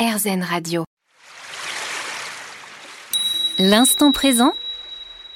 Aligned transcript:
RZN 0.00 0.42
Radio. 0.42 0.84
L'instant 3.58 4.12
présent 4.12 4.54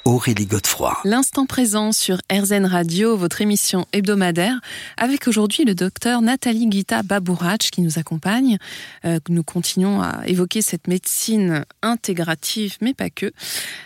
Aurélie 0.05 0.47
Godefroy. 0.47 0.97
L'instant 1.03 1.45
présent 1.45 1.91
sur 1.91 2.17
RZN 2.31 2.65
Radio, 2.65 3.15
votre 3.15 3.41
émission 3.41 3.85
hebdomadaire, 3.93 4.59
avec 4.97 5.27
aujourd'hui 5.27 5.65
le 5.65 5.75
docteur 5.75 6.23
Nathalie 6.23 6.65
Guita 6.65 7.03
Babourach 7.03 7.69
qui 7.71 7.81
nous 7.81 7.99
accompagne. 7.99 8.57
Euh, 9.05 9.19
nous 9.29 9.43
continuons 9.43 10.01
à 10.01 10.23
évoquer 10.25 10.63
cette 10.63 10.87
médecine 10.87 11.63
intégrative, 11.83 12.77
mais 12.81 12.95
pas 12.95 13.11
que. 13.11 13.31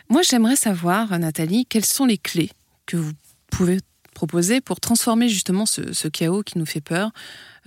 Moi, 0.08 0.22
j'aimerais 0.22 0.56
savoir, 0.56 1.20
Nathalie, 1.20 1.66
quelles 1.66 1.84
sont 1.84 2.06
les 2.06 2.18
clés 2.18 2.52
que 2.86 2.96
vous 2.96 3.12
pouvez 3.52 3.80
proposer 4.14 4.62
pour 4.62 4.80
transformer 4.80 5.28
justement 5.28 5.66
ce, 5.66 6.08
chaos 6.08 6.42
qui 6.42 6.58
nous 6.58 6.66
fait 6.66 6.80
peur 6.80 7.12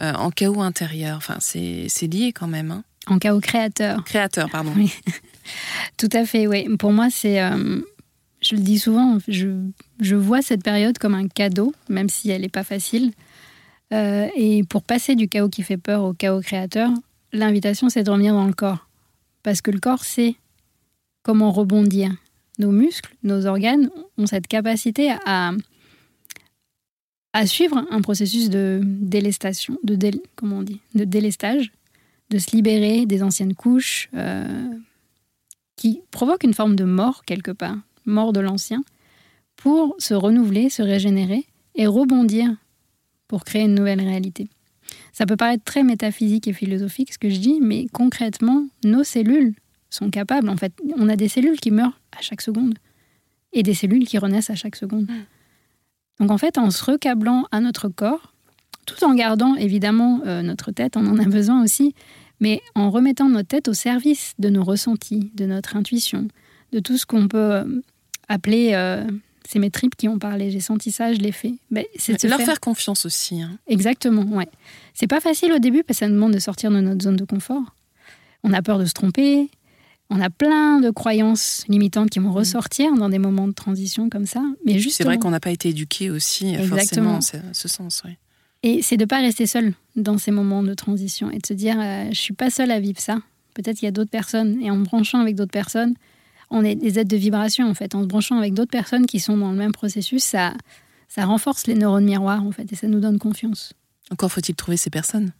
euh, 0.00 0.14
en 0.14 0.30
chaos 0.30 0.62
intérieur? 0.62 1.18
Enfin, 1.18 1.36
c'est 1.40 2.06
lié 2.06 2.32
quand 2.32 2.48
même. 2.48 2.70
Hein. 2.70 2.84
En 3.08 3.18
chaos 3.18 3.40
créateur. 3.40 4.04
Créateur, 4.04 4.48
pardon. 4.50 4.72
Oui. 4.76 4.94
Tout 5.96 6.08
à 6.12 6.24
fait, 6.24 6.46
oui. 6.46 6.68
Pour 6.76 6.92
moi, 6.92 7.08
c'est. 7.10 7.42
Euh, 7.42 7.80
je 8.40 8.56
le 8.56 8.60
dis 8.60 8.78
souvent, 8.78 9.18
je, 9.28 10.14
vois 10.14 10.42
cette 10.42 10.64
période 10.64 10.98
comme 10.98 11.14
un 11.14 11.28
cadeau, 11.28 11.72
même 11.88 12.08
si 12.08 12.30
elle 12.30 12.42
n'est 12.42 12.48
pas 12.48 12.64
facile. 12.64 13.12
Euh, 13.92 14.26
et 14.36 14.64
pour 14.64 14.82
passer 14.82 15.14
du 15.14 15.28
chaos 15.28 15.48
qui 15.48 15.62
fait 15.62 15.76
peur 15.76 16.02
au 16.02 16.12
chaos 16.12 16.40
créateur, 16.40 16.90
l'invitation, 17.32 17.88
c'est 17.88 18.02
de 18.02 18.10
revenir 18.10 18.34
dans 18.34 18.46
le 18.46 18.52
corps. 18.52 18.88
Parce 19.42 19.60
que 19.60 19.70
le 19.70 19.78
corps 19.78 20.04
sait 20.04 20.34
comment 21.22 21.52
rebondir. 21.52 22.10
Nos 22.58 22.72
muscles, 22.72 23.14
nos 23.22 23.46
organes 23.46 23.90
ont 24.18 24.26
cette 24.26 24.46
capacité 24.46 25.14
à, 25.24 25.52
à 27.32 27.46
suivre 27.46 27.86
un 27.90 28.00
processus 28.02 28.50
de 28.50 28.80
délestation, 28.82 29.78
de, 29.84 30.10
comment 30.36 30.58
on 30.58 30.62
dit, 30.62 30.80
de 30.94 31.04
délestage, 31.04 31.72
de 32.32 32.38
se 32.38 32.56
libérer 32.56 33.04
des 33.04 33.22
anciennes 33.22 33.54
couches 33.54 34.08
euh, 34.14 34.72
qui 35.76 36.00
provoquent 36.10 36.44
une 36.44 36.54
forme 36.54 36.76
de 36.76 36.84
mort 36.84 37.24
quelque 37.24 37.50
part, 37.50 37.76
mort 38.06 38.32
de 38.32 38.40
l'ancien, 38.40 38.82
pour 39.56 39.94
se 39.98 40.14
renouveler, 40.14 40.70
se 40.70 40.82
régénérer 40.82 41.44
et 41.74 41.86
rebondir 41.86 42.48
pour 43.28 43.44
créer 43.44 43.64
une 43.64 43.74
nouvelle 43.74 44.00
réalité. 44.00 44.48
Ça 45.12 45.26
peut 45.26 45.36
paraître 45.36 45.64
très 45.64 45.84
métaphysique 45.84 46.48
et 46.48 46.52
philosophique 46.52 47.12
ce 47.12 47.18
que 47.18 47.28
je 47.28 47.38
dis, 47.38 47.60
mais 47.60 47.86
concrètement, 47.92 48.66
nos 48.84 49.04
cellules 49.04 49.54
sont 49.90 50.10
capables. 50.10 50.48
En 50.48 50.56
fait, 50.56 50.72
on 50.96 51.08
a 51.08 51.16
des 51.16 51.28
cellules 51.28 51.60
qui 51.60 51.70
meurent 51.70 52.00
à 52.16 52.22
chaque 52.22 52.40
seconde 52.40 52.78
et 53.52 53.62
des 53.62 53.74
cellules 53.74 54.06
qui 54.06 54.16
renaissent 54.16 54.50
à 54.50 54.54
chaque 54.54 54.76
seconde. 54.76 55.10
Mmh. 55.10 56.20
Donc 56.20 56.30
en 56.30 56.38
fait, 56.38 56.56
en 56.56 56.70
se 56.70 56.82
recablant 56.84 57.46
à 57.52 57.60
notre 57.60 57.88
corps, 57.88 58.32
tout 58.86 59.04
en 59.04 59.14
gardant 59.14 59.54
évidemment 59.54 60.22
euh, 60.26 60.42
notre 60.42 60.72
tête, 60.72 60.96
on 60.96 61.06
en 61.06 61.18
a 61.18 61.24
besoin 61.24 61.62
aussi, 61.62 61.94
mais 62.42 62.60
en 62.74 62.90
remettant 62.90 63.28
notre 63.28 63.48
tête 63.48 63.68
au 63.68 63.72
service 63.72 64.34
de 64.40 64.48
nos 64.48 64.64
ressentis, 64.64 65.30
de 65.34 65.46
notre 65.46 65.76
intuition, 65.76 66.26
de 66.72 66.80
tout 66.80 66.98
ce 66.98 67.06
qu'on 67.06 67.28
peut 67.28 67.38
euh, 67.38 67.80
appeler, 68.28 68.72
euh, 68.74 69.06
c'est 69.48 69.60
mes 69.60 69.70
tripes 69.70 69.94
qui 69.94 70.08
ont 70.08 70.18
parlé, 70.18 70.50
j'ai 70.50 70.58
senti 70.58 70.90
ça, 70.90 71.14
je 71.14 71.20
l'ai 71.20 71.30
fait. 71.30 71.54
Mais 71.70 71.88
c'est 71.96 72.20
leur 72.24 72.40
faire... 72.40 72.58
confiance 72.58 73.06
aussi. 73.06 73.40
Hein. 73.40 73.58
Exactement, 73.68 74.24
ouais. 74.24 74.48
C'est 74.92 75.06
pas 75.06 75.20
facile 75.20 75.52
au 75.52 75.60
début 75.60 75.84
parce 75.84 76.00
que 76.00 76.04
ça 76.04 76.10
demande 76.10 76.34
de 76.34 76.40
sortir 76.40 76.72
de 76.72 76.80
notre 76.80 77.04
zone 77.04 77.14
de 77.14 77.24
confort. 77.24 77.76
On 78.42 78.52
a 78.52 78.60
peur 78.60 78.80
de 78.80 78.86
se 78.86 78.92
tromper, 78.92 79.48
on 80.10 80.20
a 80.20 80.28
plein 80.28 80.80
de 80.80 80.90
croyances 80.90 81.64
limitantes 81.68 82.10
qui 82.10 82.18
vont 82.18 82.30
mm. 82.30 82.36
ressortir 82.36 82.92
dans 82.94 83.08
des 83.08 83.20
moments 83.20 83.46
de 83.46 83.54
transition 83.54 84.10
comme 84.10 84.26
ça. 84.26 84.42
Mais 84.66 84.80
C'est 84.80 85.04
vrai 85.04 85.18
qu'on 85.18 85.30
n'a 85.30 85.38
pas 85.38 85.52
été 85.52 85.68
éduqué 85.68 86.10
aussi 86.10 86.56
euh, 86.56 86.66
forcément 86.66 87.18
en 87.18 87.20
ce 87.20 87.68
sens. 87.68 88.02
Oui. 88.04 88.16
Et 88.64 88.82
c'est 88.82 88.96
de 88.96 89.04
ne 89.04 89.08
pas 89.08 89.20
rester 89.20 89.46
seul 89.46 89.74
dans 89.96 90.18
ces 90.18 90.30
moments 90.30 90.62
de 90.62 90.74
transition 90.74 91.30
et 91.30 91.38
de 91.38 91.46
se 91.46 91.52
dire 91.52 91.76
euh, 91.78 92.08
je 92.10 92.18
suis 92.18 92.34
pas 92.34 92.50
seul 92.50 92.70
à 92.70 92.80
vivre 92.80 93.00
ça. 93.00 93.18
Peut-être 93.54 93.78
qu'il 93.78 93.86
y 93.86 93.88
a 93.88 93.92
d'autres 93.92 94.10
personnes. 94.10 94.60
Et 94.62 94.70
en 94.70 94.76
me 94.76 94.84
branchant 94.84 95.20
avec 95.20 95.34
d'autres 95.36 95.52
personnes, 95.52 95.94
on 96.50 96.64
est 96.64 96.74
des 96.74 96.98
aides 96.98 97.08
de 97.08 97.16
vibration 97.16 97.68
en 97.68 97.74
fait. 97.74 97.94
En 97.94 98.02
se 98.02 98.06
branchant 98.06 98.38
avec 98.38 98.54
d'autres 98.54 98.70
personnes 98.70 99.06
qui 99.06 99.20
sont 99.20 99.36
dans 99.36 99.50
le 99.50 99.56
même 99.56 99.72
processus, 99.72 100.22
ça, 100.22 100.54
ça 101.08 101.24
renforce 101.26 101.66
les 101.66 101.74
neurones 101.74 102.04
miroirs 102.04 102.44
en 102.44 102.52
fait 102.52 102.72
et 102.72 102.76
ça 102.76 102.88
nous 102.88 103.00
donne 103.00 103.18
confiance. 103.18 103.72
Encore 104.10 104.32
faut-il 104.32 104.54
trouver 104.54 104.76
ces 104.76 104.90
personnes 104.90 105.32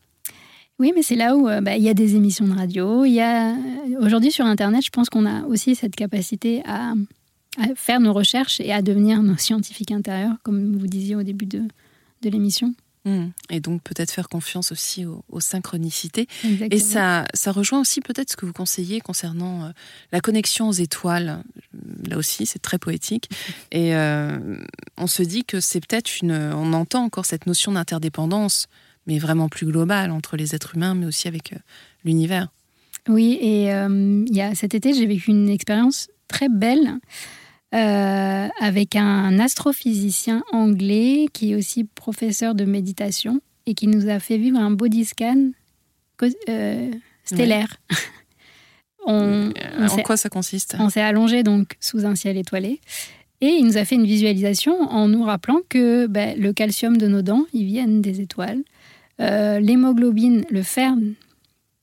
oui, 0.79 0.93
mais 0.97 1.03
c'est 1.03 1.15
là 1.15 1.37
où 1.37 1.49
euh, 1.49 1.61
bah, 1.61 1.77
il 1.77 1.83
y 1.85 1.89
a 1.89 1.95
des 1.95 2.17
émissions 2.17 2.47
de 2.49 2.55
radio. 2.55 3.05
Il 3.05 3.13
y 3.13 3.21
a 3.21 3.55
aujourd'hui 4.01 4.33
sur 4.33 4.47
Internet, 4.47 4.85
je 4.85 4.91
pense 4.91 5.09
qu'on 5.11 5.27
a 5.27 5.45
aussi 5.45 5.77
cette 5.77 5.95
capacité 5.95 6.63
à, 6.65 6.95
faire 7.77 8.01
nos 8.01 8.13
recherches 8.13 8.61
et 8.61 8.73
à 8.73 8.83
devenir 8.83 9.23
nos 9.23 9.37
scientifiques 9.39 9.93
intérieurs, 9.93 10.35
comme 10.43 10.77
vous 10.77 10.87
disiez 10.87 11.15
au 11.15 11.23
début 11.23 11.47
de, 11.47 11.61
de 12.23 12.31
l'émission. 12.31 12.75
Mmh. 13.05 13.29
Et 13.51 13.61
donc 13.61 13.83
peut-être 13.83 14.13
faire 14.13 14.29
confiance 14.29 14.71
aussi 14.71 15.05
aux, 15.05 15.41
synchronicités. 15.41 16.29
Et 16.71 16.79
ça, 16.79 17.27
ça 17.35 17.51
rejoint 17.51 17.81
aussi 17.81 18.01
peut-être 18.01 18.31
ce 18.31 18.37
que 18.37 18.47
vous 18.47 18.53
conseillez 18.53 19.01
concernant 19.01 19.65
euh, 19.65 19.71
la 20.13 20.21
connexion 20.21 20.69
aux 20.69 20.73
étoiles. 20.73 21.43
Là 22.09 22.17
aussi, 22.17 22.47
c'est 22.47 22.61
très 22.61 22.79
poétique. 22.79 23.29
Et 23.73 23.97
euh, 23.97 24.57
on 24.97 25.07
se 25.07 25.23
dit 25.23 25.45
que 25.45 25.61
c'est 25.61 25.81
peut-être 25.81 26.21
une... 26.21 26.33
On 26.33 26.73
entend 26.73 27.05
encore 27.05 27.27
cette 27.27 27.47
notion 27.47 27.73
d'interdépendance 27.73 28.69
mais 29.09 29.19
vraiment 29.19 29.49
plus 29.49 29.67
globale 29.67 30.13
entre 30.13 30.37
les 30.37 30.55
êtres 30.55 30.77
humains, 30.77 30.95
mais 30.95 31.07
aussi 31.07 31.27
avec 31.27 31.53
euh, 31.53 31.57
l'univers. 32.05 32.49
Oui, 33.09 33.37
et 33.41 33.65
il 33.65 34.37
y 34.37 34.41
a, 34.41 34.55
cet 34.55 34.77
été, 34.77 34.95
j'ai 34.95 35.07
vécu 35.07 35.33
une 35.33 35.49
expérience 35.49 36.09
très 36.29 36.49
belle 36.49 37.01
euh, 37.75 38.49
avec 38.61 38.97
un 38.97 39.39
astrophysicien 39.39 40.43
anglais 40.53 41.27
qui 41.33 41.53
est 41.53 41.55
aussi 41.55 41.85
professeur 41.85 42.55
de 42.55 42.65
méditation 42.65 43.41
et 43.67 43.75
qui 43.75 43.87
nous 43.87 44.09
a 44.09 44.19
fait 44.19 44.37
vivre 44.37 44.59
un 44.59 44.71
body 44.71 45.05
scan 45.05 45.51
stellaire. 47.25 47.77
en 49.07 49.51
quoi 50.05 50.17
ça 50.17 50.29
consiste? 50.29 50.77
On 50.79 50.91
s'est 50.91 51.01
allongé 51.01 51.43
donc 51.43 51.77
sous 51.81 52.05
un 52.05 52.15
ciel 52.15 52.37
étoilé. 52.37 52.81
Et 53.41 53.57
il 53.59 53.65
nous 53.65 53.77
a 53.77 53.85
fait 53.85 53.97
une 53.97 54.07
visualisation 54.07 54.81
en 54.83 55.09
nous 55.09 55.25
rappelant 55.25 55.61
que 55.69 56.07
ben, 56.07 56.39
le 56.39 56.53
calcium 56.53 56.97
de 56.97 57.09
nos 57.09 57.23
dents, 57.23 57.45
ils 57.53 57.67
viennent 57.67 58.01
des 58.01 58.21
étoiles. 58.21 58.63
Euh, 59.21 59.59
l'hémoglobine, 59.59 60.45
le 60.49 60.63
fer 60.63 60.95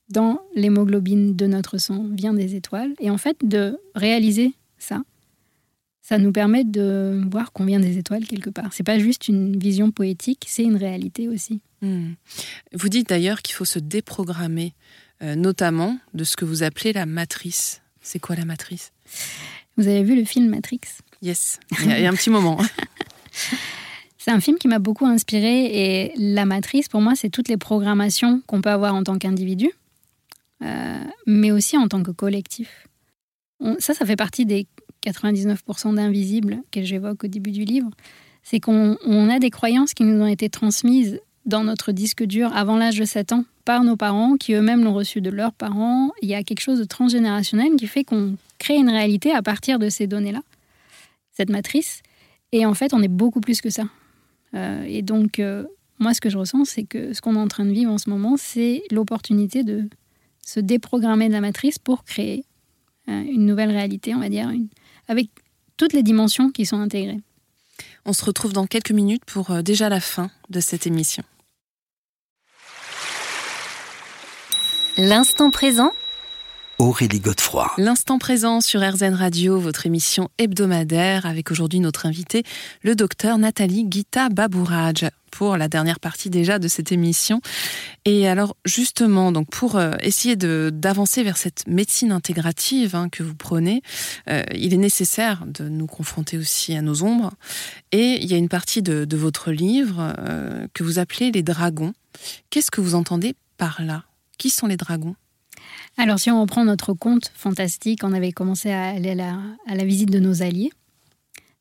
dans 0.08 0.40
l'hémoglobine 0.54 1.36
de 1.36 1.46
notre 1.46 1.78
sang 1.78 2.06
vient 2.10 2.32
des 2.32 2.54
étoiles. 2.54 2.94
Et 2.98 3.10
en 3.10 3.18
fait, 3.18 3.36
de 3.44 3.78
réaliser 3.94 4.54
ça, 4.78 5.02
ça 6.10 6.18
nous 6.18 6.32
permet 6.32 6.64
de 6.64 7.22
voir 7.30 7.52
qu'on 7.52 7.64
vient 7.64 7.78
des 7.78 7.96
étoiles 7.96 8.26
quelque 8.26 8.50
part. 8.50 8.72
C'est 8.72 8.82
pas 8.82 8.98
juste 8.98 9.28
une 9.28 9.56
vision 9.56 9.92
poétique, 9.92 10.44
c'est 10.48 10.64
une 10.64 10.74
réalité 10.74 11.28
aussi. 11.28 11.60
Hmm. 11.82 12.14
Vous 12.72 12.88
dites 12.88 13.08
d'ailleurs 13.08 13.42
qu'il 13.42 13.54
faut 13.54 13.64
se 13.64 13.78
déprogrammer, 13.78 14.74
euh, 15.22 15.36
notamment 15.36 16.00
de 16.12 16.24
ce 16.24 16.34
que 16.34 16.44
vous 16.44 16.64
appelez 16.64 16.92
la 16.92 17.06
matrice. 17.06 17.80
C'est 18.02 18.18
quoi 18.18 18.34
la 18.34 18.44
matrice? 18.44 18.90
Vous 19.76 19.86
avez 19.86 20.02
vu 20.02 20.16
le 20.16 20.24
film 20.24 20.48
Matrix? 20.48 20.80
Yes, 21.22 21.60
il 21.80 21.86
y, 21.86 22.04
a, 22.04 22.10
un 22.10 22.14
petit 22.14 22.30
moment. 22.30 22.58
C'est 24.18 24.32
un 24.32 24.40
film 24.40 24.58
qui 24.58 24.66
m'a 24.66 24.80
beaucoup 24.80 25.06
inspiré 25.06 25.66
et 25.66 26.12
la 26.16 26.44
matrice, 26.44 26.88
pour 26.88 27.00
moi, 27.00 27.14
c'est 27.14 27.30
toutes 27.30 27.48
les 27.48 27.56
programmations 27.56 28.42
qu'on 28.48 28.60
peut 28.60 28.70
avoir 28.70 28.96
en 28.96 29.04
tant 29.04 29.16
qu'individu, 29.16 29.70
euh, 30.62 31.04
mais 31.26 31.52
aussi 31.52 31.78
en 31.78 31.86
tant 31.86 32.02
que 32.02 32.10
collectif. 32.10 32.88
ça, 33.78 33.94
ça 33.94 34.04
fait 34.04 34.16
partie 34.16 34.44
des 34.44 34.66
99% 35.04 35.94
d'invisibles 35.94 36.62
que 36.70 36.82
j'évoque 36.82 37.24
au 37.24 37.26
début 37.26 37.52
du 37.52 37.64
livre. 37.64 37.90
C'est 38.42 38.60
qu'on 38.60 38.96
a 39.28 39.38
des 39.38 39.50
croyances 39.50 39.94
qui 39.94 40.04
nous 40.04 40.22
ont 40.22 40.26
été 40.26 40.48
transmises 40.48 41.20
dans 41.46 41.64
notre 41.64 41.92
disque 41.92 42.24
dur 42.24 42.54
avant 42.54 42.76
l'âge 42.76 42.98
de 42.98 43.04
7 43.04 43.32
ans 43.32 43.44
par 43.64 43.84
nos 43.84 43.96
parents, 43.96 44.36
qui 44.36 44.54
eux-mêmes 44.54 44.84
l'ont 44.84 44.94
reçu 44.94 45.20
de 45.20 45.30
leurs 45.30 45.52
parents. 45.52 46.10
Il 46.22 46.28
y 46.28 46.34
a 46.34 46.42
quelque 46.42 46.60
chose 46.60 46.78
de 46.78 46.84
transgénérationnel 46.84 47.76
qui 47.76 47.86
fait 47.86 48.04
qu'on 48.04 48.36
crée 48.58 48.76
une 48.76 48.90
réalité 48.90 49.32
à 49.32 49.42
partir 49.42 49.78
de 49.78 49.88
ces 49.88 50.06
données-là, 50.06 50.42
cette 51.32 51.50
matrice. 51.50 52.02
Et 52.52 52.66
en 52.66 52.74
fait, 52.74 52.92
on 52.94 53.02
est 53.02 53.08
beaucoup 53.08 53.40
plus 53.40 53.60
que 53.60 53.70
ça. 53.70 53.84
Euh, 54.54 54.84
et 54.86 55.02
donc, 55.02 55.38
euh, 55.38 55.64
moi, 55.98 56.14
ce 56.14 56.20
que 56.20 56.30
je 56.30 56.38
ressens, 56.38 56.64
c'est 56.64 56.84
que 56.84 57.12
ce 57.12 57.20
qu'on 57.20 57.36
est 57.36 57.38
en 57.38 57.48
train 57.48 57.64
de 57.64 57.72
vivre 57.72 57.92
en 57.92 57.98
ce 57.98 58.10
moment, 58.10 58.36
c'est 58.36 58.82
l'opportunité 58.90 59.62
de 59.62 59.88
se 60.44 60.60
déprogrammer 60.60 61.28
de 61.28 61.32
la 61.32 61.40
matrice 61.40 61.78
pour 61.78 62.04
créer 62.04 62.44
euh, 63.08 63.22
une 63.22 63.46
nouvelle 63.46 63.70
réalité, 63.70 64.14
on 64.14 64.20
va 64.20 64.28
dire, 64.28 64.50
avec 65.10 65.28
toutes 65.76 65.92
les 65.92 66.04
dimensions 66.04 66.50
qui 66.50 66.64
sont 66.64 66.80
intégrées. 66.80 67.20
On 68.06 68.12
se 68.12 68.24
retrouve 68.24 68.52
dans 68.52 68.66
quelques 68.66 68.92
minutes 68.92 69.24
pour 69.24 69.62
déjà 69.64 69.88
la 69.88 70.00
fin 70.00 70.30
de 70.50 70.60
cette 70.60 70.86
émission. 70.86 71.24
L'instant 74.96 75.50
présent 75.50 75.92
Aurélie 76.80 77.20
Godefroy. 77.20 77.70
L'instant 77.76 78.18
présent 78.18 78.62
sur 78.62 78.80
RZN 78.80 79.12
Radio, 79.12 79.60
votre 79.60 79.84
émission 79.84 80.30
hebdomadaire, 80.38 81.26
avec 81.26 81.50
aujourd'hui 81.50 81.78
notre 81.78 82.06
invité, 82.06 82.42
le 82.82 82.94
docteur 82.94 83.36
Nathalie 83.36 83.84
Guita 83.84 84.30
Babouraj, 84.30 85.10
pour 85.30 85.58
la 85.58 85.68
dernière 85.68 86.00
partie 86.00 86.30
déjà 86.30 86.58
de 86.58 86.68
cette 86.68 86.90
émission. 86.90 87.42
Et 88.06 88.26
alors 88.26 88.56
justement, 88.64 89.30
donc 89.30 89.50
pour 89.50 89.76
euh, 89.76 89.92
essayer 90.00 90.36
d'avancer 90.36 91.22
vers 91.22 91.36
cette 91.36 91.66
médecine 91.66 92.12
intégrative 92.12 92.96
hein, 92.96 93.10
que 93.10 93.22
vous 93.22 93.34
prenez, 93.34 93.82
euh, 94.30 94.42
il 94.54 94.72
est 94.72 94.78
nécessaire 94.78 95.44
de 95.46 95.68
nous 95.68 95.86
confronter 95.86 96.38
aussi 96.38 96.74
à 96.74 96.80
nos 96.80 97.02
ombres. 97.02 97.34
Et 97.92 98.22
il 98.22 98.30
y 98.30 98.32
a 98.32 98.38
une 98.38 98.48
partie 98.48 98.80
de, 98.80 99.06
votre 99.18 99.52
livre 99.52 100.14
euh, 100.18 100.66
que 100.72 100.82
vous 100.82 100.98
appelez 100.98 101.30
les 101.30 101.42
dragons. 101.42 101.92
Qu'est-ce 102.48 102.70
que 102.70 102.80
vous 102.80 102.94
entendez 102.94 103.34
par 103.58 103.82
là? 103.82 104.04
Qui 104.38 104.48
sont 104.48 104.66
les 104.66 104.78
dragons? 104.78 105.14
Alors 105.96 106.18
si 106.18 106.30
on 106.30 106.40
reprend 106.40 106.64
notre 106.64 106.94
compte 106.94 107.30
fantastique, 107.34 108.04
on 108.04 108.12
avait 108.12 108.32
commencé 108.32 108.70
à 108.70 108.88
aller 108.90 109.10
à 109.10 109.74
la, 109.74 109.84
visite 109.84 110.10
de 110.10 110.18
nos 110.18 110.42
alliés, 110.42 110.70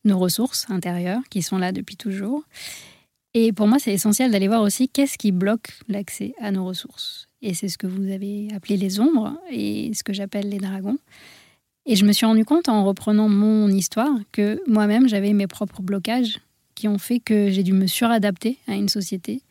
nos 0.06 0.18
ressources 0.18 0.66
intérieures 0.70 1.22
qui 1.30 1.42
sont 1.42 1.58
là 1.58 1.72
depuis 1.72 1.98
toujours. 1.98 2.44
Et 3.34 3.54
pour 3.54 3.68
moi, 3.68 3.78
c'est 3.80 3.94
essentiel 3.94 4.32
d'aller 4.32 4.48
voir 4.48 4.62
aussi 4.62 4.90
qu'est-ce 4.90 5.18
qui 5.18 5.32
bloque 5.32 5.70
l'accès 5.88 6.34
à 6.40 6.52
nos 6.52 6.66
ressources. 6.66 7.28
Et 7.42 7.54
c'est 7.54 7.68
ce 7.68 7.78
que 7.78 7.88
vous 7.88 8.12
avez 8.12 8.48
appelé 8.56 8.76
les 8.76 9.00
ombres 9.00 9.38
et 9.52 9.92
ce 9.94 10.04
que 10.04 10.14
j'appelle 10.14 10.50
les 10.50 10.58
dragons. 10.58 10.98
Et 11.86 11.96
je 11.96 12.06
me 12.06 12.12
suis 12.12 12.26
rendu 12.26 12.46
compte 12.46 12.70
en 12.70 12.84
reprenant 12.86 13.30
mon 13.30 13.68
histoire 13.70 14.14
que 14.32 14.62
moi-même, 14.68 15.08
j'avais 15.08 15.34
mes 15.34 15.48
propres 15.48 15.82
blocages 15.82 16.40
qui 16.76 16.88
ont 16.88 16.98
fait 16.98 17.20
que 17.20 17.50
j'ai 17.50 17.64
dû 17.64 17.74
me 17.74 17.88
suradapter 17.88 18.58
à 18.68 18.76
une 18.76 18.90
société 18.90 19.42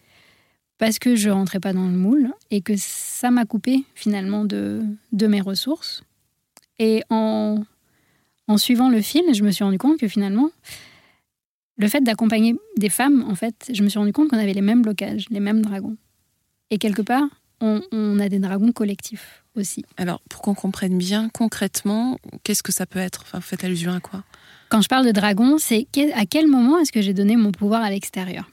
parce 0.79 0.99
que 0.99 1.17
je 1.17 1.29
rentrais 1.29 1.61
pas 1.61 1.73
dans 1.73 1.87
le 1.87 1.97
moule 1.97 2.33
et 2.51 2.61
que 2.61 2.75
ça 2.77 3.31
m'a 3.31 3.45
coupé 3.45 3.85
finalement 3.95 4.45
de, 4.45 4.83
de 5.13 5.27
mes 5.27 5.41
ressources. 5.41 6.03
Et 6.79 7.03
en, 7.11 7.63
en 8.47 8.59
suivant 8.59 8.89
le 8.89 9.03
fil, 9.03 9.23
je 9.35 9.43
me 9.43 9.51
suis 9.51 9.65
rendu 9.65 9.79
compte 9.79 9.99
que 9.99 10.09
finalement, 10.09 10.51
le 11.77 11.89
fait 11.89 12.01
d'accompagner 12.01 12.57
des 12.77 12.89
femmes, 12.89 13.25
en 13.29 13.35
fait, 13.35 13.71
je 13.73 13.83
me 13.83 13.89
suis 13.89 13.99
rendu 13.99 14.13
compte 14.13 14.31
qu'on 14.31 14.39
avait 14.39 14.55
les 14.55 14.61
mêmes 14.61 14.83
blocages, 14.83 15.27
les 15.31 15.41
mêmes 15.41 15.63
dragons. 15.63 15.97
Et 16.71 16.79
quelque 16.79 17.03
part, 17.03 17.29
on, 17.61 17.83
on 17.91 18.21
a 18.21 18.29
des 18.29 18.39
dragons 18.39 18.73
collectifs 18.73 19.43
aussi. 19.57 19.85
Alors, 19.97 20.21
pour 20.29 20.43
qu'on 20.43 20.55
comprenne 20.55 20.97
bien 20.97 21.29
concrètement, 21.29 22.19
qu'est-ce 22.45 22.63
que 22.63 22.73
ça 22.73 22.87
peut 22.87 23.01
être? 23.01 23.23
Enfin, 23.23 23.39
vous 23.39 23.45
faites 23.45 23.65
allusion 23.65 23.93
à 23.93 24.01
quoi? 24.01 24.23
Quand 24.69 24.83
je 24.83 24.89
parle 24.89 25.07
de 25.07 25.13
dragon, 25.13 25.59
c'est 25.59 25.89
à 26.15 26.27
quel 26.27 26.47
moment 26.47 26.79
est-ce 26.79 26.93
que 26.93 27.01
j'ai 27.01 27.15
donné 27.15 27.37
mon 27.37 27.51
pouvoir 27.51 27.83
à 27.83 27.91
l'extérieur? 27.91 28.49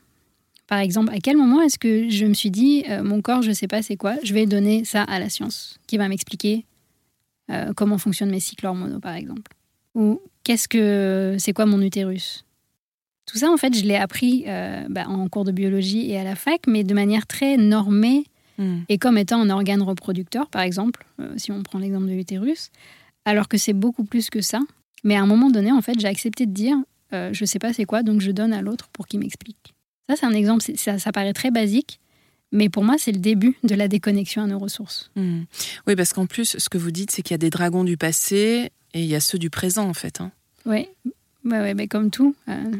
Par 0.67 0.79
exemple, 0.79 1.13
à 1.13 1.19
quel 1.19 1.38
moment 1.38 1.62
est-ce 1.62 1.77
que 1.77 2.09
je 2.09 2.25
me 2.25 2.33
suis 2.33 2.50
dit, 2.50 2.83
euh, 2.89 3.03
mon 3.03 3.21
corps, 3.21 3.41
je 3.41 3.50
ne 3.50 3.53
sais 3.53 3.67
pas 3.67 3.81
c'est 3.81 3.97
quoi, 3.97 4.15
je 4.23 4.33
vais 4.33 4.45
donner 4.45 4.83
ça 4.83 5.03
à 5.03 5.19
la 5.19 5.29
science, 5.29 5.77
qui 5.88 5.97
va 5.97 6.07
m'expliquer 6.07 6.65
euh, 7.51 7.71
comment 7.75 7.97
fonctionnent 7.97 8.31
mes 8.31 8.39
cycles 8.39 8.65
hormonaux, 8.65 9.00
par 9.00 9.13
exemple? 9.13 9.51
Ou 9.94 10.21
qu'est-ce 10.44 10.67
que 10.67 11.35
c'est 11.38 11.53
quoi 11.53 11.67
mon 11.67 11.81
utérus? 11.81 12.45
Tout 13.27 13.38
ça, 13.38 13.51
en 13.51 13.57
fait, 13.57 13.75
je 13.77 13.85
l'ai 13.85 13.95
appris 13.95 14.45
euh, 14.47 14.85
bah, 14.89 15.07
en 15.07 15.27
cours 15.29 15.45
de 15.45 15.51
biologie 15.51 16.09
et 16.09 16.17
à 16.17 16.23
la 16.23 16.35
fac, 16.35 16.62
mais 16.67 16.83
de 16.83 16.94
manière 16.94 17.27
très 17.27 17.57
normée 17.57 18.25
hmm. 18.57 18.81
et 18.89 18.97
comme 18.97 19.17
étant 19.17 19.41
un 19.41 19.50
organe 19.50 19.81
reproducteur, 19.83 20.50
par 20.50 20.63
exemple, 20.63 21.06
si 21.38 21.51
on 21.51 21.62
prend 21.62 21.79
l'exemple 21.79 22.07
de 22.07 22.13
l'utérus, 22.13 22.71
alors 23.23 23.47
que 23.47 23.57
c'est 23.57 23.73
beaucoup 23.73 24.03
plus 24.03 24.29
que 24.29 24.41
ça. 24.41 24.59
Mais 25.03 25.15
à 25.15 25.21
un 25.21 25.27
moment 25.27 25.51
donné, 25.51 25.71
en 25.71 25.81
fait, 25.81 26.00
j'ai 26.00 26.07
accepté 26.07 26.47
de 26.47 26.51
dire, 26.51 26.77
je 27.12 27.39
ne 27.39 27.45
sais 27.45 27.59
pas 27.59 27.71
c'est 27.71 27.85
quoi, 27.85 28.01
donc 28.01 28.21
je 28.21 28.31
donne 28.31 28.53
à 28.53 28.62
l'autre 28.62 28.89
pour 28.91 29.07
qu'il 29.07 29.19
m'explique. 29.19 29.75
Ça, 30.09 30.15
c'est 30.15 30.25
un 30.25 30.33
exemple, 30.33 30.63
ça, 30.75 30.99
ça, 30.99 31.11
paraît 31.11 31.33
très 31.33 31.51
basique, 31.51 31.99
mais 32.51 32.69
pour 32.69 32.83
moi, 32.83 32.95
c'est 32.97 33.11
le 33.11 33.19
début 33.19 33.57
de 33.63 33.75
la 33.75 33.87
déconnexion 33.87 34.43
à 34.43 34.47
nos 34.47 34.59
ressources. 34.59 35.11
Hmm. 35.15 35.43
Oui, 35.87 35.95
parce 35.95 36.13
qu'en 36.13 36.25
plus, 36.25 36.57
ce 36.57 36.69
que 36.69 36.77
vous 36.77 36.91
dites, 36.91 37.11
c'est 37.11 37.21
qu'il 37.21 37.33
y 37.33 37.35
a 37.35 37.39
des 37.39 37.49
dragons 37.49 37.83
du 37.83 37.97
passé 37.97 38.71
et 38.93 39.01
il 39.01 39.07
y 39.07 39.15
a 39.15 39.19
ceux 39.19 39.39
du 39.39 39.49
présent, 39.49 39.87
en 39.87 39.93
fait. 39.93 40.21
Hein. 40.21 40.31
Oui, 40.65 40.87
ouais, 41.43 41.73
mais 41.73 41.87
comme 41.87 42.11
tout, 42.11 42.35
euh, 42.49 42.71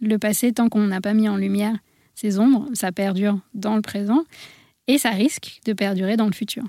le 0.00 0.18
passé, 0.18 0.52
tant 0.52 0.68
qu'on 0.68 0.86
n'a 0.86 1.00
pas 1.00 1.14
mis 1.14 1.28
en 1.28 1.36
lumière 1.36 1.76
ces 2.14 2.38
ombres, 2.38 2.66
ça 2.74 2.90
perdure 2.90 3.38
dans 3.54 3.76
le 3.76 3.82
présent 3.82 4.24
et 4.88 4.98
ça 4.98 5.10
risque 5.10 5.60
de 5.66 5.72
perdurer 5.72 6.16
dans 6.16 6.26
le 6.26 6.32
futur. 6.32 6.64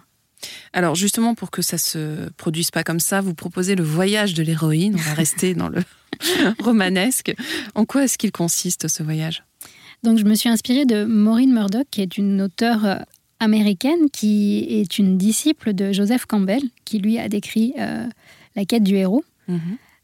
Alors 0.74 0.96
justement, 0.96 1.36
pour 1.36 1.52
que 1.52 1.62
ça 1.62 1.78
se 1.78 2.30
produise 2.38 2.72
pas 2.72 2.84
comme 2.84 3.00
ça, 3.00 3.22
vous 3.22 3.34
proposez 3.34 3.76
le 3.76 3.84
voyage 3.84 4.34
de 4.34 4.44
l'héroïne. 4.44 4.96
On 4.96 5.02
va 5.02 5.14
rester 5.14 5.56
dans 5.56 5.70
le 5.70 5.82
romanesque. 6.60 7.34
En 7.76 7.86
quoi 7.86 8.04
est-ce 8.04 8.18
qu'il 8.18 8.32
consiste 8.32 8.88
ce 8.88 9.04
voyage? 9.04 9.44
Donc 10.04 10.18
je 10.18 10.24
me 10.24 10.36
suis 10.36 10.50
inspirée 10.50 10.86
de 10.86 11.04
Maureen 11.06 11.54
Murdoch, 11.54 11.88
qui 11.92 12.02
est 12.02 12.18
une 12.18 12.42
auteure 12.42 12.86
euh, 12.86 12.96
américaine 13.40 14.10
qui 14.12 14.66
est 14.70 14.98
une 14.98 15.18
disciple 15.18 15.74
de 15.74 15.92
Joseph 15.92 16.26
Campbell, 16.26 16.62
qui 16.86 17.00
lui 17.00 17.18
a 17.20 17.28
décrit 17.30 17.74
euh, 17.80 18.06
la 18.56 18.66
quête 18.66 18.84
du 18.84 18.96
héros. 18.96 19.24
Mhm. 19.48 19.60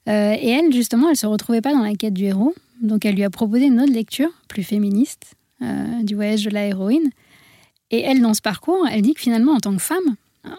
Euh, 0.08 0.36
et 0.40 0.50
elle, 0.50 0.74
justement, 0.74 1.10
elle 1.10 1.18
se 1.18 1.26
retrouvait 1.26 1.62
pas 1.62 1.74
dans 1.74 1.82
la 1.82 1.96
quête 1.96 2.14
du 2.14 2.26
héros, 2.26 2.54
donc 2.82 3.06
elle 3.06 3.16
lui 3.16 3.24
a 3.24 3.30
proposé 3.30 3.66
une 3.66 3.82
autre 3.82 3.94
lecture, 3.94 4.30
plus 4.48 4.64
féministe, 4.64 5.36
du 6.04 6.14
voyage 6.14 6.44
de 6.44 6.52
la 6.52 6.68
héroïne. 6.68 7.10
Et 7.90 8.02
elle, 8.02 8.22
dans 8.22 8.34
ce 8.36 8.42
parcours, 8.42 8.86
elle 8.92 9.02
dit 9.02 9.14
que 9.14 9.22
finalement, 9.22 9.54
en 9.54 9.60
tant 9.60 9.74
que 9.74 9.82
femme, 9.82 10.16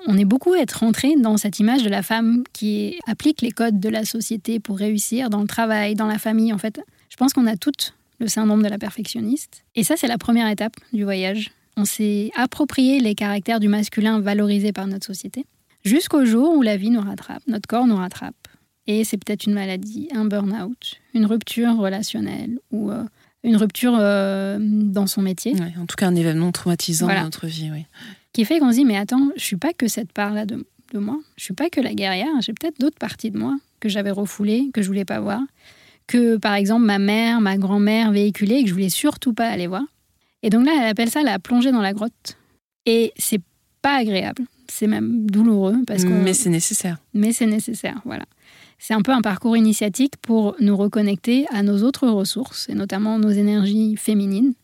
on 0.07 0.17
est 0.19 0.25
beaucoup 0.25 0.55
à 0.55 0.59
être 0.59 0.81
rentré 0.81 1.15
dans 1.17 1.37
cette 1.37 1.61
image 1.61 1.83
de 1.83 1.89
la 1.91 2.03
femme 2.03 2.43
qui 2.53 2.99
applique 3.07 3.43
les 3.43 3.53
codes 3.53 3.79
de 3.79 3.89
la 3.89 4.05
société 4.05 4.59
pour 4.59 4.79
réussir 4.79 5.31
dans 5.31 5.41
le 5.41 5.47
travail, 5.47 5.95
dans 5.95 6.07
la 6.07 6.19
famille. 6.19 6.53
En 6.53 6.59
fait, 6.59 6.81
je 7.09 7.17
pense 7.17 7.33
qu'on 7.33 7.47
a 7.47 7.57
toutes 7.57 7.95
le 8.19 8.29
syndrome 8.29 8.63
de 8.63 8.69
la 8.69 8.79
perfectionniste. 8.79 9.65
Et 9.75 9.85
ça, 9.85 9.95
c'est 9.97 10.09
la 10.09 10.19
première 10.19 10.49
étape 10.49 10.77
du 10.93 11.05
voyage. 11.05 11.51
On 11.77 11.85
s'est 11.85 12.31
approprié 12.35 13.01
les 13.01 13.15
caractères 13.15 13.61
du 13.61 13.69
masculin 13.69 14.21
valorisés 14.21 14.73
par 14.73 14.87
notre 14.87 15.07
société, 15.07 15.45
jusqu'au 15.85 16.25
jour 16.25 16.57
où 16.57 16.63
la 16.63 16.77
vie 16.77 16.91
nous 16.91 17.01
rattrape, 17.01 17.43
notre 17.47 17.69
corps 17.69 17.87
nous 17.87 17.97
rattrape. 17.97 18.35
Et 18.87 19.05
c'est 19.05 19.17
peut-être 19.17 19.47
une 19.47 19.55
maladie, 19.55 20.09
un 20.15 20.25
burn-out, 20.25 21.01
une 21.13 21.27
rupture 21.27 21.77
relationnelle 21.77 22.59
ou 22.71 22.91
euh, 22.91 23.03
une 23.43 23.57
rupture 23.57 23.97
euh, 23.99 24.59
dans 24.61 25.07
son 25.07 25.23
métier. 25.23 25.55
en 25.79 25.87
tout 25.87 25.97
cas, 25.97 26.07
un 26.07 26.15
événement 26.15 26.53
traumatisant 26.53 27.09
dans 27.09 27.25
notre 27.25 27.47
vie, 27.47 27.71
oui. 27.73 27.85
Qui 28.33 28.45
fait 28.45 28.59
qu'on 28.59 28.71
se 28.71 28.77
dit, 28.77 28.85
mais 28.85 28.97
attends, 28.97 29.31
je 29.37 29.43
suis 29.43 29.57
pas 29.57 29.73
que 29.73 29.89
cette 29.89 30.13
part-là 30.13 30.47
de, 30.47 30.65
de 30.93 30.99
moi, 30.99 31.19
je 31.37 31.45
suis 31.45 31.55
pas 31.55 31.69
que 31.69 31.81
la 31.81 31.95
guerrière, 31.95 32.29
j'ai 32.41 32.53
peut-être 32.53 32.79
d'autres 32.79 32.99
parties 32.99 33.31
de 33.31 33.39
moi 33.39 33.57
que 33.81 33.89
j'avais 33.89 34.11
refoulées, 34.11 34.71
que 34.73 34.83
je 34.83 34.87
voulais 34.87 35.05
pas 35.05 35.21
voir 35.21 35.41
que, 36.07 36.37
par 36.37 36.55
exemple, 36.55 36.85
ma 36.85 36.99
mère, 36.99 37.41
ma 37.41 37.57
grand-mère 37.57 38.13
véhiculaient 38.13 38.61
et 38.61 38.63
que 38.63 38.69
je 38.69 38.75
voulais 38.75 38.91
surtout 38.91 39.33
pas 39.33 39.49
aller 39.49 39.67
voir. 39.67 39.83
Et 40.43 40.51
donc 40.51 40.65
là, 40.67 40.73
elle 40.81 40.89
appelle 40.89 41.11
ça 41.11 41.23
la 41.23 41.39
plongée 41.39 41.73
dans 41.73 41.81
la 41.81 41.93
grotte. 41.93 42.37
Et 42.85 43.13
c'est 43.17 43.41
pas 43.83 43.97
agréable, 43.97 44.45
c'est 44.69 44.87
même 44.87 45.29
douloureux. 45.29 45.77
Parce 45.87 46.05
Mais 46.05 46.35
c'est 46.35 46.51
nécessaire. 46.51 46.99
Mais 47.15 47.33
c'est 47.33 47.47
nécessaire, 47.47 48.01
voilà. 48.05 48.25
C'est 48.79 48.95
un 48.95 49.03
peu 49.03 49.13
un 49.13 49.23
parcours 49.23 49.57
initiatique 49.57 50.17
pour 50.21 50.55
nous 50.61 50.77
reconnecter 50.77 51.47
à 51.51 51.63
nos 51.63 51.83
autres 51.83 52.09
ressources, 52.09 52.69
et 52.69 52.75
notamment 52.75 53.19
nos 53.19 53.31
énergies 53.31 53.97
féminines, 53.97 54.55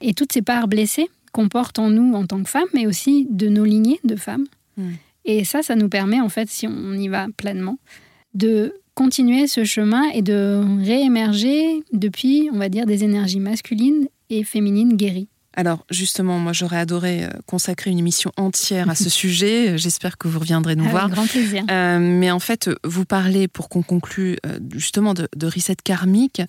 et 0.00 0.14
toutes 0.14 0.32
ces 0.32 0.42
parts 0.42 0.68
blessées 0.68 1.10
qu'on 1.32 1.48
porte 1.48 1.78
en 1.78 1.90
nous 1.90 2.14
en 2.14 2.26
tant 2.26 2.42
que 2.42 2.48
femmes, 2.48 2.68
mais 2.72 2.86
aussi 2.86 3.26
de 3.28 3.48
nos 3.48 3.64
lignées 3.64 4.00
de 4.04 4.16
femmes. 4.16 4.46
Hmm. 4.76 4.92
Et 5.24 5.44
ça, 5.44 5.62
ça 5.62 5.74
nous 5.74 5.88
permet, 5.88 6.20
en 6.20 6.28
fait, 6.28 6.48
si 6.48 6.66
on 6.66 6.92
y 6.92 7.08
va 7.08 7.26
pleinement, 7.36 7.78
de 8.34 8.74
continuer 8.96 9.46
ce 9.46 9.62
chemin 9.62 10.08
et 10.14 10.22
de 10.22 10.64
réémerger 10.82 11.84
depuis, 11.92 12.48
on 12.52 12.58
va 12.58 12.68
dire, 12.68 12.86
des 12.86 13.04
énergies 13.04 13.40
masculines 13.40 14.08
et 14.30 14.42
féminines 14.42 14.96
guéries. 14.96 15.28
Alors 15.58 15.86
justement, 15.90 16.38
moi 16.38 16.52
j'aurais 16.52 16.78
adoré 16.78 17.24
euh, 17.24 17.28
consacrer 17.46 17.90
une 17.90 17.98
émission 17.98 18.30
entière 18.36 18.90
à 18.90 18.94
ce 18.94 19.08
sujet. 19.22 19.78
J'espère 19.78 20.18
que 20.18 20.28
vous 20.28 20.38
reviendrez 20.38 20.76
nous 20.76 20.84
Avec 20.84 20.92
voir. 20.92 21.10
Grand 21.10 21.26
plaisir. 21.26 21.64
Euh, 21.70 21.98
mais 21.98 22.30
en 22.30 22.38
fait, 22.38 22.70
vous 22.84 23.04
parlez, 23.04 23.48
pour 23.48 23.68
qu'on 23.68 23.82
conclue, 23.82 24.36
euh, 24.46 24.58
justement 24.74 25.14
de, 25.14 25.28
de, 25.34 25.46
reset 25.46 25.76
karmique 25.82 26.42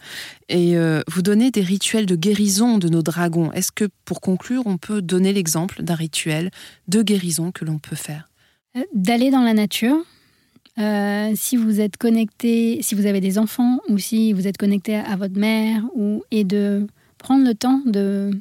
et 0.50 0.76
vous 1.08 1.22
donnez 1.22 1.52
des 1.52 1.62
rituels 1.62 2.06
de 2.06 2.16
guérison 2.16 2.78
de 2.78 2.88
nos 2.88 3.02
dragons. 3.02 3.52
Est-ce 3.52 3.72
que 3.72 3.86
pour 4.06 4.22
conclure, 4.22 4.64
on 4.66 4.78
peut 4.78 5.02
donner 5.02 5.34
l'exemple 5.34 5.84
d'un 5.84 5.96
rituel 5.96 6.52
de 6.88 7.02
guérison 7.02 7.52
que 7.52 7.66
l'on 7.66 7.80
peut 7.80 7.96
faire? 7.96 8.30
D'aller 8.94 9.32
dans 9.32 9.42
la 9.42 9.54
nature, 9.54 9.98
euh, 10.80 11.32
si 11.36 11.58
vous 11.58 11.82
êtes 11.82 11.98
connecté, 11.98 12.80
si 12.82 12.94
vous 12.94 13.06
avez 13.08 13.20
des 13.20 13.40
enfants 13.40 13.80
ou 13.90 13.98
si 13.98 14.34
vous 14.34 14.48
êtes 14.48 14.58
connecté 14.58 14.96
à 14.96 15.16
votre 15.16 15.38
mère 15.38 15.84
ou, 15.96 16.24
et 16.30 16.44
de 16.44 16.86
prendre 17.18 17.46
le 17.46 17.56
temps 17.56 17.82
de, 17.86 18.32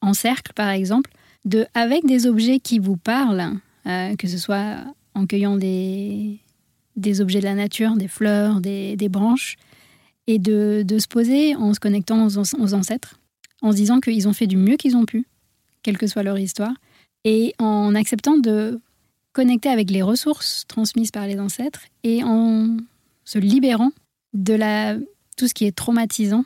en 0.00 0.12
cercle 0.12 0.52
par 0.54 0.70
exemple, 0.70 1.10
de, 1.44 1.66
avec 1.74 2.04
des 2.04 2.26
objets 2.26 2.58
qui 2.58 2.78
vous 2.78 2.96
parlent, 2.96 3.58
euh, 3.86 4.16
que 4.16 4.26
ce 4.26 4.38
soit 4.38 4.78
en 5.14 5.26
cueillant 5.26 5.56
des, 5.56 6.38
des 6.96 7.20
objets 7.20 7.38
de 7.38 7.44
la 7.44 7.54
nature, 7.54 7.96
des 7.96 8.08
fleurs, 8.08 8.60
des, 8.60 8.96
des 8.96 9.08
branches, 9.08 9.56
et 10.26 10.38
de, 10.38 10.82
de, 10.84 10.98
se 10.98 11.06
poser 11.06 11.54
en 11.54 11.72
se 11.72 11.80
connectant 11.80 12.26
aux, 12.26 12.38
aux 12.38 12.74
ancêtres, 12.74 13.18
en 13.62 13.70
se 13.70 13.76
disant 13.76 14.00
qu'ils 14.00 14.28
ont 14.28 14.32
fait 14.32 14.46
du 14.46 14.56
mieux 14.56 14.76
qu'ils 14.76 14.96
ont 14.96 15.06
pu, 15.06 15.26
quelle 15.82 15.96
que 15.96 16.06
soit 16.06 16.22
leur 16.22 16.38
histoire, 16.38 16.74
et 17.24 17.54
en 17.58 17.94
acceptant 17.94 18.36
de 18.36 18.80
connecter 19.38 19.68
avec 19.68 19.88
les 19.92 20.02
ressources 20.02 20.64
transmises 20.66 21.12
par 21.12 21.28
les 21.28 21.38
ancêtres 21.38 21.82
et 22.02 22.24
en 22.24 22.76
se 23.24 23.38
libérant 23.38 23.92
de 24.32 24.52
la, 24.52 24.96
tout 25.36 25.46
ce 25.46 25.54
qui 25.54 25.64
est 25.64 25.70
traumatisant 25.70 26.44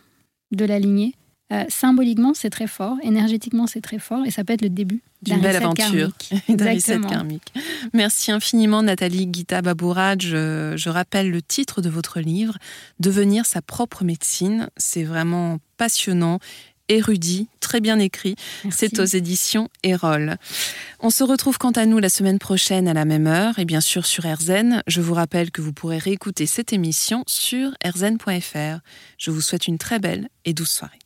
de 0.50 0.66
la 0.66 0.78
lignée. 0.78 1.14
Euh, 1.54 1.64
symboliquement, 1.70 2.34
c'est 2.34 2.50
très 2.50 2.66
fort, 2.66 2.98
énergétiquement, 3.02 3.66
c'est 3.66 3.80
très 3.80 3.98
fort, 3.98 4.26
et 4.26 4.30
ça 4.30 4.44
peut 4.44 4.52
être 4.52 4.60
le 4.60 4.68
début 4.68 5.00
d'une 5.22 5.40
belle 5.40 5.56
aventure, 5.56 6.10
d'un 6.50 7.00
karmique. 7.08 7.54
Merci 7.94 8.30
infiniment, 8.30 8.82
Nathalie 8.82 9.26
Gita 9.32 9.62
Babourad. 9.62 10.20
Je, 10.20 10.74
je 10.76 10.88
rappelle 10.90 11.30
le 11.30 11.40
titre 11.40 11.80
de 11.80 11.88
votre 11.88 12.20
livre, 12.20 12.58
Devenir 13.00 13.46
sa 13.46 13.62
propre 13.62 14.04
médecine. 14.04 14.68
C'est 14.76 15.04
vraiment 15.04 15.58
passionnant 15.78 16.40
érudit, 16.88 17.48
très 17.60 17.80
bien 17.80 17.98
écrit. 17.98 18.36
C'est 18.70 18.98
aux 18.98 19.04
éditions 19.04 19.68
Erol. 19.82 20.36
On 21.00 21.10
se 21.10 21.24
retrouve 21.24 21.58
quant 21.58 21.70
à 21.70 21.86
nous 21.86 21.98
la 21.98 22.08
semaine 22.08 22.38
prochaine 22.38 22.88
à 22.88 22.94
la 22.94 23.04
même 23.04 23.26
heure 23.26 23.58
et 23.58 23.64
bien 23.64 23.80
sûr 23.80 24.06
sur 24.06 24.24
RZN. 24.24 24.82
Je 24.86 25.00
vous 25.00 25.14
rappelle 25.14 25.50
que 25.50 25.62
vous 25.62 25.72
pourrez 25.72 25.98
réécouter 25.98 26.46
cette 26.46 26.72
émission 26.72 27.24
sur 27.26 27.70
rzn.fr. 27.84 28.80
Je 29.18 29.30
vous 29.30 29.40
souhaite 29.40 29.66
une 29.66 29.78
très 29.78 29.98
belle 29.98 30.28
et 30.44 30.54
douce 30.54 30.70
soirée. 30.70 31.01